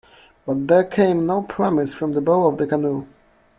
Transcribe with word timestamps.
But 0.47 0.67
there 0.67 0.83
came 0.83 1.27
no 1.27 1.43
promise 1.43 1.93
from 1.93 2.13
the 2.13 2.21
bow 2.21 2.47
of 2.47 2.57
the 2.57 2.65
canoe. 2.65 3.05